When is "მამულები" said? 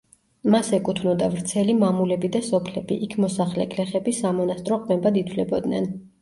1.81-2.31